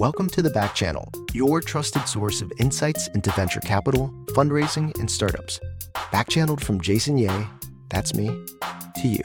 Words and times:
Welcome 0.00 0.30
to 0.30 0.40
the 0.40 0.48
Back 0.48 0.74
Channel, 0.74 1.12
your 1.34 1.60
trusted 1.60 2.08
source 2.08 2.40
of 2.40 2.50
insights 2.58 3.08
into 3.08 3.30
venture 3.32 3.60
capital, 3.60 4.08
fundraising, 4.28 4.98
and 4.98 5.10
startups. 5.10 5.60
Back 6.10 6.30
channeled 6.30 6.64
from 6.64 6.80
Jason 6.80 7.18
Yeh, 7.18 7.46
that's 7.90 8.14
me, 8.14 8.28
to 8.96 9.08
you. 9.08 9.22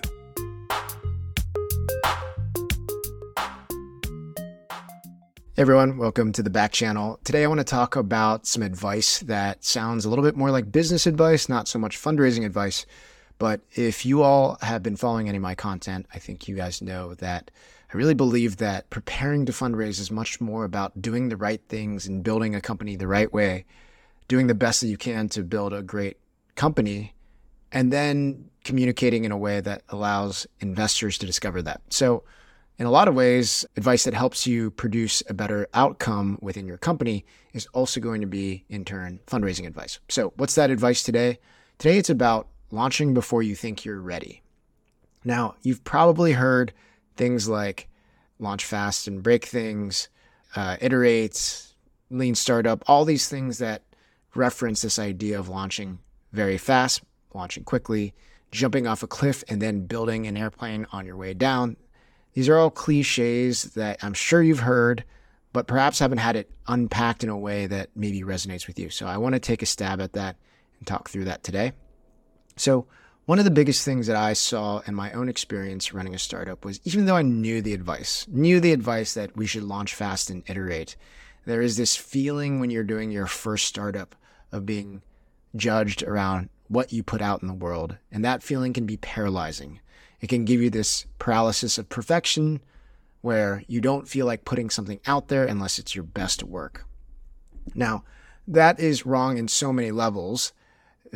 Hey 5.54 5.62
everyone, 5.62 5.98
welcome 5.98 6.34
to 6.34 6.44
the 6.44 6.50
back 6.50 6.74
channel. 6.74 7.22
Today 7.24 7.46
I 7.46 7.48
want 7.48 7.62
to 7.62 7.64
talk 7.64 7.96
about 7.96 8.46
some 8.46 8.62
advice 8.62 9.20
that 9.20 9.64
sounds 9.64 10.04
a 10.04 10.10
little 10.10 10.26
bit 10.26 10.36
more 10.36 10.52
like 10.52 10.74
business 10.74 11.08
advice, 11.08 11.48
not 11.48 11.70
so 11.70 11.80
much 11.80 11.98
fundraising 11.98 12.46
advice. 12.46 12.86
But 13.38 13.62
if 13.76 14.06
you 14.06 14.24
all 14.24 14.58
have 14.62 14.82
been 14.82 14.96
following 14.96 15.28
any 15.28 15.38
of 15.38 15.42
my 15.42 15.56
content, 15.56 16.06
I 16.14 16.20
think 16.20 16.48
you 16.48 16.56
guys 16.56 16.82
know 16.82 17.16
that 17.16 17.52
I 17.94 17.98
really 17.98 18.14
believe 18.14 18.58
that 18.58 18.90
preparing 18.90 19.46
to 19.46 19.52
fundraise 19.52 20.00
is 20.00 20.10
much 20.10 20.40
more 20.40 20.64
about 20.64 21.02
doing 21.02 21.30
the 21.30 21.38
right 21.38 21.62
things 21.68 22.08
and 22.08 22.24
building 22.24 22.56
a 22.56 22.62
company 22.62 22.96
the 22.96 23.08
right 23.08 23.32
way, 23.32 23.66
doing 24.28 24.48
the 24.48 24.56
best 24.56 24.82
that 24.82 24.88
you 24.88 24.98
can 24.98 25.30
to 25.30 25.44
build 25.44 25.74
a 25.74 25.82
great 25.82 26.18
company, 26.56 27.14
and 27.72 27.92
then 27.92 28.50
communicating 28.64 29.26
in 29.26 29.32
a 29.32 29.38
way 29.38 29.62
that 29.62 29.84
allows 29.90 30.48
investors 30.60 31.18
to 31.18 31.26
discover 31.26 31.62
that. 31.62 31.82
So 31.90 32.24
in 32.78 32.86
a 32.86 32.92
lot 32.92 33.08
of 33.08 33.16
ways, 33.16 33.66
advice 33.78 34.04
that 34.04 34.14
helps 34.14 34.46
you 34.46 34.72
produce 34.72 35.24
a 35.30 35.34
better 35.34 35.68
outcome 35.74 36.38
within 36.42 36.68
your 36.68 36.78
company 36.78 37.26
is 37.54 37.68
also 37.68 38.00
going 38.02 38.22
to 38.22 38.28
be, 38.28 38.66
in 38.70 38.84
turn, 38.84 39.20
fundraising 39.28 39.66
advice. 39.66 40.00
So, 40.10 40.34
what's 40.36 40.56
that 40.56 40.70
advice 40.70 41.02
today? 41.02 41.40
Today, 41.78 41.98
it's 41.98 42.10
about 42.10 42.48
launching 42.72 43.14
before 43.14 43.44
you 43.44 43.56
think 43.56 43.86
you're 43.86 44.00
ready. 44.00 44.42
Now, 45.24 45.56
you've 45.62 45.84
probably 45.84 46.34
heard 46.34 46.74
things 47.16 47.50
like 47.50 47.90
launch 48.40 48.66
fast 48.66 49.08
and 49.08 49.24
break 49.24 49.46
things, 49.46 50.10
uh, 50.56 50.78
iterate, 50.82 51.74
lean 52.10 52.36
startup, 52.36 52.84
all 52.88 53.06
these 53.06 53.28
things 53.28 53.58
that 53.58 53.84
reference 54.36 54.82
this 54.82 55.00
idea 55.00 55.40
of 55.40 55.50
launching 55.50 56.00
very 56.32 56.58
fast, 56.58 57.02
launching 57.34 57.64
quickly, 57.64 58.14
jumping 58.52 58.88
off 58.88 59.04
a 59.04 59.08
cliff, 59.08 59.44
and 59.50 59.62
then 59.62 59.86
building 59.86 60.28
an 60.28 60.38
airplane 60.38 60.86
on 60.92 61.06
your 61.06 61.18
way 61.18 61.34
down. 61.34 61.78
These 62.34 62.50
are 62.50 62.58
all 62.58 62.70
cliches 62.70 63.64
that 63.74 64.04
I'm 64.04 64.14
sure 64.14 64.44
you've 64.44 64.60
heard, 64.60 65.06
but 65.54 65.68
perhaps 65.68 66.00
haven't 66.00 66.18
had 66.18 66.36
it 66.36 66.52
unpacked 66.68 67.24
in 67.24 67.30
a 67.30 67.38
way 67.38 67.66
that 67.68 67.90
maybe 67.96 68.22
resonates 68.22 68.68
with 68.68 68.78
you. 68.78 68.90
So 68.90 69.08
I 69.08 69.18
want 69.18 69.34
to 69.34 69.40
take 69.40 69.62
a 69.62 69.66
stab 69.66 70.02
at 70.02 70.14
that 70.14 70.36
and 70.78 70.86
talk 70.86 71.10
through 71.10 71.26
that 71.26 71.44
today. 71.44 71.72
So, 72.56 72.88
one 73.26 73.40
of 73.40 73.46
the 73.46 73.52
biggest 73.52 73.84
things 73.84 74.06
that 74.06 74.16
I 74.16 74.34
saw 74.34 74.82
in 74.86 74.94
my 74.94 75.12
own 75.12 75.30
experience 75.30 75.94
running 75.94 76.14
a 76.14 76.20
startup 76.20 76.64
was 76.64 76.80
even 76.84 77.06
though 77.06 77.16
I 77.16 77.24
knew 77.24 77.60
the 77.60 77.74
advice, 77.74 78.28
knew 78.30 78.60
the 78.60 78.72
advice 78.72 79.16
that 79.16 79.36
we 79.36 79.48
should 79.48 79.64
launch 79.64 79.96
fast 79.96 80.30
and 80.30 80.44
iterate, 80.48 80.96
there 81.46 81.62
is 81.62 81.76
this 81.76 81.96
feeling 81.96 82.60
when 82.60 82.70
you're 82.70 82.84
doing 82.84 83.12
your 83.12 83.26
first 83.26 83.66
startup 83.66 84.16
of 84.52 84.66
being 84.66 85.02
judged 85.56 86.04
around 86.04 86.50
what 86.68 86.94
you 86.94 87.04
put 87.04 87.22
out 87.22 87.42
in 87.42 87.48
the 87.48 87.54
world. 87.54 87.98
And 88.12 88.24
that 88.24 88.44
feeling 88.44 88.74
can 88.74 88.86
be 88.86 88.98
paralyzing. 88.98 89.80
It 90.22 90.28
can 90.28 90.46
give 90.46 90.62
you 90.62 90.70
this 90.70 91.06
paralysis 91.20 91.78
of 91.78 91.90
perfection 91.90 92.62
where 93.22 93.64
you 93.68 93.82
don't 93.82 94.08
feel 94.08 94.26
like 94.26 94.46
putting 94.46 94.70
something 94.70 95.00
out 95.06 95.28
there 95.30 95.46
unless 95.46 95.80
it's 95.80 95.96
your 95.96 96.04
best 96.04 96.44
work. 96.44 96.86
Now, 97.74 98.04
that 98.48 98.80
is 98.80 99.06
wrong 99.06 99.38
in 99.38 99.48
so 99.48 99.74
many 99.74 99.92
levels. 99.92 100.54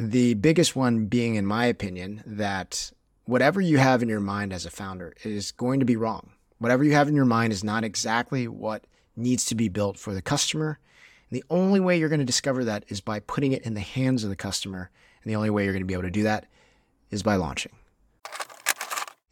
The 0.02 0.36
biggest 0.36 0.78
one 0.78 1.08
being, 1.08 1.36
in 1.36 1.46
my 1.46 1.66
opinion, 1.66 2.24
that 2.26 2.94
whatever 3.26 3.60
you 3.60 3.80
have 3.80 4.02
in 4.02 4.08
your 4.08 4.22
mind 4.22 4.54
as 4.54 4.66
a 4.66 4.70
founder 4.70 5.14
is 5.26 5.52
going 5.52 5.82
to 5.82 5.86
be 5.86 5.98
wrong. 5.98 6.32
Whatever 6.58 6.86
you 6.86 6.94
have 6.94 7.10
in 7.10 7.16
your 7.16 7.26
mind 7.26 7.52
is 7.52 7.66
not 7.66 7.84
exactly 7.84 8.48
what 8.48 8.88
needs 9.18 9.44
to 9.48 9.56
be 9.56 9.68
built 9.68 10.00
for 10.00 10.14
the 10.14 10.22
customer. 10.22 10.80
And 11.30 11.38
the 11.38 11.44
only 11.50 11.82
way 11.82 12.00
you're 12.00 12.08
going 12.08 12.20
to 12.20 12.26
discover 12.26 12.64
that 12.64 12.86
is 12.88 13.02
by 13.02 13.20
putting 13.20 13.52
it 13.52 13.64
in 13.64 13.74
the 13.74 13.82
hands 13.82 14.24
of 14.24 14.30
the 14.30 14.38
customer. 14.38 14.90
And 15.22 15.30
the 15.30 15.36
only 15.36 15.50
way 15.50 15.66
you're 15.66 15.74
going 15.74 15.84
to 15.84 15.86
be 15.86 15.96
able 15.96 16.04
to 16.04 16.12
do 16.12 16.24
that 16.24 16.46
is 17.12 17.22
by 17.22 17.36
launching. 17.36 17.74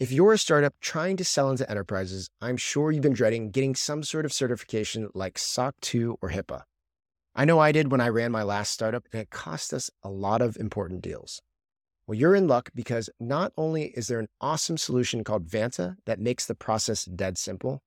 If 0.01 0.11
you're 0.11 0.34
a 0.34 0.38
startup 0.38 0.73
trying 0.81 1.16
to 1.16 1.23
sell 1.23 1.49
into 1.49 1.69
enterprises, 1.72 2.29
I'm 2.41 2.57
sure 2.57 2.91
you've 2.91 3.03
been 3.03 3.13
dreading 3.13 3.51
getting 3.51 3.73
some 3.73 4.03
sort 4.03 4.25
of 4.25 4.34
certification 4.34 5.11
like 5.13 5.38
SOC 5.38 5.75
2 5.79 6.19
or 6.22 6.31
HIPAA. 6.31 6.63
I 7.37 7.45
know 7.45 7.59
I 7.59 7.71
did 7.71 7.91
when 7.91 8.01
I 8.01 8.09
ran 8.09 8.31
my 8.31 8.41
last 8.41 8.71
startup, 8.71 9.05
and 9.13 9.21
it 9.21 9.29
cost 9.29 9.71
us 9.71 9.91
a 10.01 10.09
lot 10.09 10.41
of 10.41 10.57
important 10.57 11.03
deals. 11.03 11.39
Well, 12.07 12.17
you're 12.17 12.33
in 12.33 12.47
luck 12.47 12.71
because 12.73 13.11
not 13.19 13.53
only 13.55 13.89
is 13.95 14.07
there 14.07 14.19
an 14.19 14.29
awesome 14.41 14.77
solution 14.77 15.23
called 15.23 15.47
Vanta 15.47 15.97
that 16.05 16.19
makes 16.19 16.47
the 16.47 16.55
process 16.55 17.05
dead 17.05 17.37
simple, 17.37 17.83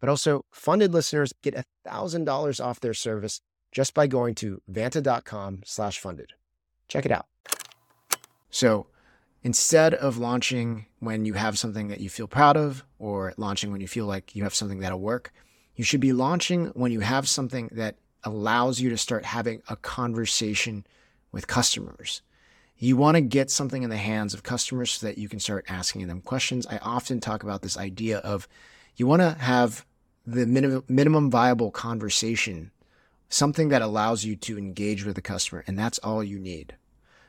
but 0.00 0.08
also 0.08 0.46
funded 0.50 0.94
listeners 0.94 1.34
get 1.42 1.66
$1,000 1.86 2.64
off 2.64 2.80
their 2.80 2.94
service 2.94 3.42
just 3.70 3.92
by 3.92 4.06
going 4.06 4.34
to 4.36 4.62
vanta.com 4.70 5.60
slash 5.66 5.98
funded. 5.98 6.32
Check 6.88 7.04
it 7.04 7.12
out. 7.12 7.26
So 8.48 8.86
instead 9.42 9.92
of 9.92 10.16
launching 10.16 10.86
when 11.00 11.26
you 11.26 11.34
have 11.34 11.58
something 11.58 11.88
that 11.88 12.00
you 12.00 12.08
feel 12.08 12.28
proud 12.28 12.56
of 12.56 12.82
or 12.98 13.34
launching 13.36 13.72
when 13.72 13.82
you 13.82 13.88
feel 13.88 14.06
like 14.06 14.34
you 14.34 14.44
have 14.44 14.54
something 14.54 14.78
that'll 14.78 15.00
work, 15.00 15.34
you 15.74 15.84
should 15.84 16.00
be 16.00 16.14
launching 16.14 16.68
when 16.68 16.92
you 16.92 17.00
have 17.00 17.28
something 17.28 17.68
that 17.72 17.96
allows 18.26 18.80
you 18.80 18.90
to 18.90 18.98
start 18.98 19.24
having 19.24 19.62
a 19.68 19.76
conversation 19.76 20.86
with 21.32 21.46
customers. 21.46 22.20
You 22.76 22.98
want 22.98 23.14
to 23.14 23.22
get 23.22 23.50
something 23.50 23.82
in 23.82 23.88
the 23.88 23.96
hands 23.96 24.34
of 24.34 24.42
customers 24.42 24.92
so 24.92 25.06
that 25.06 25.16
you 25.16 25.28
can 25.30 25.40
start 25.40 25.64
asking 25.68 26.06
them 26.06 26.20
questions. 26.20 26.66
I 26.66 26.76
often 26.78 27.20
talk 27.20 27.42
about 27.42 27.62
this 27.62 27.78
idea 27.78 28.18
of 28.18 28.46
you 28.96 29.06
want 29.06 29.22
to 29.22 29.30
have 29.30 29.86
the 30.26 30.46
minimum, 30.46 30.84
minimum 30.88 31.30
viable 31.30 31.70
conversation, 31.70 32.70
something 33.30 33.70
that 33.70 33.80
allows 33.80 34.24
you 34.24 34.36
to 34.36 34.58
engage 34.58 35.06
with 35.06 35.14
the 35.14 35.22
customer, 35.22 35.64
and 35.66 35.78
that's 35.78 35.98
all 36.00 36.22
you 36.22 36.38
need. 36.38 36.76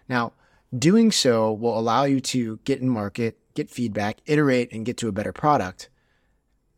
Now, 0.10 0.34
Doing 0.78 1.14
so 1.14 1.54
will 1.54 1.80
allow 1.80 2.04
you 2.04 2.20
to 2.20 2.60
get 2.66 2.82
in 2.82 2.90
market, 2.90 3.40
get 3.54 3.70
feedback, 3.70 4.18
iterate, 4.26 4.70
and 4.74 4.86
get 4.86 4.98
to 4.98 5.08
a 5.08 5.14
better 5.14 5.32
product. 5.32 5.90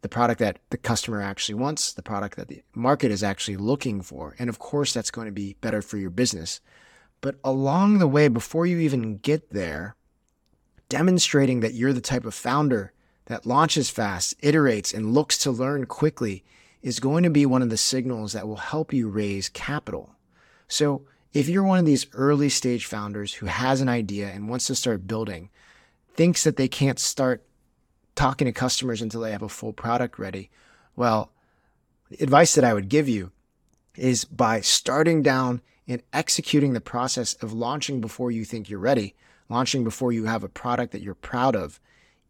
The 0.02 0.10
product 0.10 0.40
that 0.40 0.60
the 0.70 0.78
customer 0.78 1.22
actually 1.22 1.56
wants, 1.56 1.92
the 1.92 2.02
product 2.02 2.38
that 2.38 2.48
the 2.48 2.64
market 2.74 3.12
is 3.12 3.24
actually 3.24 3.58
looking 3.58 4.02
for. 4.02 4.36
And 4.40 4.50
of 4.50 4.60
course, 4.60 4.94
that's 4.94 5.12
going 5.12 5.26
to 5.26 5.32
be 5.32 5.58
better 5.60 5.82
for 5.82 5.98
your 5.98 6.10
business. 6.10 6.62
But 7.22 7.36
along 7.44 7.98
the 7.98 8.08
way, 8.08 8.30
before 8.30 8.66
you 8.66 8.80
even 8.80 9.18
get 9.18 9.50
there, 9.50 9.96
demonstrating 10.88 11.60
that 11.60 11.74
you're 11.74 11.94
the 11.94 12.02
type 12.02 12.26
of 12.26 12.34
founder 12.34 12.94
that 13.26 13.46
launches 13.46 13.90
fast, 13.90 14.40
iterates, 14.42 14.94
and 14.94 15.14
looks 15.14 15.38
to 15.40 15.52
learn 15.52 15.86
quickly 15.86 16.44
is 16.81 17.00
going 17.00 17.24
to 17.24 17.30
be 17.30 17.46
one 17.46 17.62
of 17.62 17.70
the 17.70 17.78
signals 17.78 18.34
that 18.34 18.48
will 18.48 18.56
help 18.56 18.94
you 18.94 19.10
raise 19.10 19.50
capital. 19.50 20.16
So 20.68 21.04
if 21.34 21.48
you're 21.48 21.64
one 21.64 21.78
of 21.78 21.86
these 21.86 22.08
early 22.14 22.50
stage 22.50 22.86
founders 22.86 23.34
who 23.36 23.46
has 23.46 23.81
an 23.81 23.90
idea 23.90 24.30
and 24.30 24.50
wants 24.50 24.68
to 24.68 24.76
start 24.76 25.08
building, 25.08 25.50
thinks 26.16 26.44
that 26.44 26.58
they 26.58 26.68
can't 26.68 27.00
start 27.00 27.44
talking 28.19 28.46
to 28.47 28.52
customers 28.52 29.02
until 29.02 29.22
they 29.22 29.31
have 29.31 29.41
a 29.41 29.47
full 29.47 29.72
product 29.72 30.19
ready, 30.19 30.50
well, 30.97 31.31
the 32.09 32.22
advice 32.22 32.53
that 32.56 32.66
I 32.66 32.74
would 32.74 32.90
give 32.90 33.07
you 33.07 33.31
is 33.96 34.25
by 34.25 34.59
starting 34.59 35.24
down 35.24 35.62
and 35.88 36.03
executing 36.12 36.74
the 36.74 36.81
process 36.81 37.35
of 37.35 37.53
launching 37.53 38.02
before 38.02 38.30
you 38.30 38.44
think 38.44 38.69
you're 38.69 38.78
ready, 38.78 39.16
launching 39.47 39.85
before 39.85 40.12
you 40.12 40.25
have 40.25 40.44
a 40.44 40.50
product 40.50 40.91
that 40.91 41.02
you're 41.02 41.16
proud 41.16 41.56
of. 41.56 41.80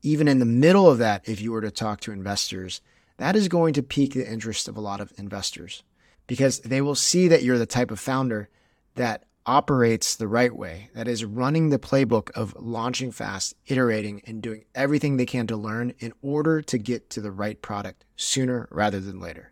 Even 0.04 0.28
in 0.28 0.38
the 0.38 0.46
middle 0.46 0.88
of 0.88 1.00
that, 1.00 1.28
if 1.28 1.42
you 1.42 1.52
were 1.52 1.62
to 1.62 1.72
talk 1.72 2.02
to 2.02 2.12
investors, 2.12 2.82
that 3.18 3.36
is 3.36 3.48
going 3.48 3.74
to 3.74 3.82
pique 3.82 4.14
the 4.14 4.32
interest 4.32 4.68
of 4.68 4.78
a 4.78 4.82
lot 4.82 5.02
of 5.02 5.12
investors 5.18 5.82
because 6.28 6.60
they 6.60 6.82
will 6.82 6.94
see 6.94 7.28
that 7.28 7.42
you're 7.42 7.58
the 7.58 7.66
type 7.66 7.90
of 7.90 8.00
founder 8.00 8.48
that 8.94 9.24
operates 9.50 10.16
the 10.16 10.28
right 10.28 10.56
way, 10.56 10.92
that 10.94 11.08
is 11.08 11.26
running 11.26 11.70
the 11.70 11.80
playbook 11.80 12.30
of 12.36 12.56
launching 12.60 13.12
fast, 13.12 13.56
iterating, 13.66 14.22
and 14.28 14.44
doing 14.44 14.64
everything 14.76 15.18
they 15.18 15.26
can 15.26 15.48
to 15.48 15.58
learn 15.58 15.92
in 15.98 16.14
order 16.22 16.62
to 16.62 16.78
get 16.78 17.10
to 17.10 17.20
the 17.20 17.32
right 17.32 17.60
product 17.60 18.06
sooner 18.16 18.68
rather 18.70 19.00
than 19.00 19.20
later. 19.20 19.52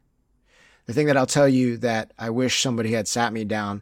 The 0.86 0.94
thing 0.94 1.08
that 1.08 1.18
I'll 1.18 1.26
tell 1.26 1.50
you 1.50 1.78
that 1.78 2.14
I 2.20 2.30
wish 2.30 2.62
somebody 2.62 2.92
had 2.92 3.08
sat 3.08 3.34
me 3.34 3.44
down 3.44 3.82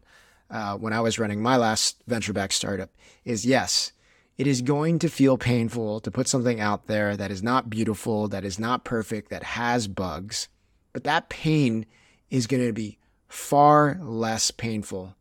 uh, 0.49 0.77
when 0.77 0.93
I 0.93 1.01
was 1.01 1.19
running 1.19 1.41
my 1.41 1.57
last 1.57 2.01
venture 2.07 2.31
back 2.31 2.53
startup 2.53 2.91
is 3.25 3.45
yes, 3.45 3.91
it 4.37 4.47
is 4.47 4.61
going 4.61 4.99
to 4.99 5.09
feel 5.09 5.37
painful 5.37 5.99
to 5.99 6.11
put 6.11 6.29
something 6.29 6.61
out 6.61 6.87
there 6.87 7.17
that 7.17 7.29
is 7.29 7.43
not 7.43 7.69
beautiful, 7.69 8.29
that 8.29 8.45
is 8.45 8.57
not 8.57 8.85
perfect, 8.85 9.29
that 9.31 9.43
has 9.43 9.89
bugs, 9.89 10.47
but 10.93 11.03
that 11.03 11.27
pain 11.27 11.85
is 12.29 12.47
going 12.47 12.65
to 12.65 12.71
be 12.71 12.99
far 13.27 13.99
less 14.01 14.49
painful 14.49 15.13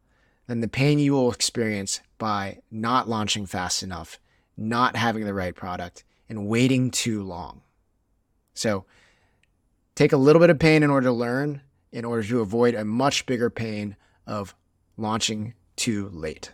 than 0.46 0.61
the 0.61 0.69
pain 0.69 0.99
you 0.99 1.12
will 1.12 1.32
experience 1.32 2.00
by 2.19 2.58
not 2.70 3.08
launching 3.08 3.46
fast 3.46 3.82
enough, 3.82 4.19
not 4.56 4.96
having 4.96 5.25
the 5.25 5.35
right 5.35 5.55
product, 5.55 6.05
and 6.29 6.46
waiting 6.46 6.91
too 6.91 7.23
long. 7.23 7.62
So, 8.55 8.85
take 9.94 10.12
a 10.12 10.17
little 10.17 10.41
bit 10.41 10.50
of 10.50 10.58
pain 10.58 10.82
in 10.82 10.91
order 10.91 11.06
to 11.08 11.12
learn, 11.12 11.62
in 11.93 12.05
order 12.05 12.23
to 12.25 12.41
avoid 12.41 12.75
a 12.75 12.85
much 12.85 13.26
bigger 13.26 13.50
pain 13.50 13.96
of 14.26 14.55
launching 14.96 15.55
too 15.76 16.08
late. 16.12 16.52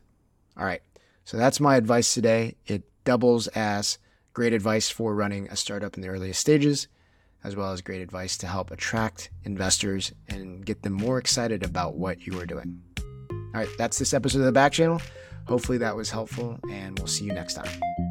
All 0.57 0.65
right. 0.65 0.83
So, 1.25 1.37
that's 1.37 1.61
my 1.61 1.77
advice 1.77 2.15
today. 2.15 2.57
It 2.67 2.83
doubles 3.05 3.49
as 3.49 3.99
great 4.33 4.53
advice 4.53 4.89
for 4.89 5.15
running 5.15 5.49
a 5.49 5.57
startup 5.57 5.97
in 5.97 6.03
the 6.03 6.09
earliest 6.09 6.41
stages. 6.41 6.89
as 7.43 7.57
well 7.57 7.73
as 7.73 7.81
great 7.81 8.03
advice 8.03 8.37
to 8.37 8.47
help 8.47 8.71
attract 8.71 9.31
investors 9.45 10.13
and 10.29 10.65
get 10.65 10.83
them 10.83 10.93
more 10.93 11.19
excited 11.19 11.63
about 11.63 11.97
what 11.97 12.27
you 12.27 12.39
are 12.39 12.47
doing. 12.47 12.83
All 13.53 13.61
right, 13.61 13.69
that's 13.79 13.99
this 13.99 14.15
episode 14.15 14.41
of 14.41 14.45
the 14.45 14.53
Back 14.53 14.73
Channel. 14.73 15.01
Hopefully 15.47 15.79
that 15.79 15.97
was 15.97 16.11
helpful, 16.11 16.59
and 16.71 16.99
we'll 16.99 17.09
see 17.09 17.25
you 17.25 17.33
next 17.33 17.55
time. 17.55 18.10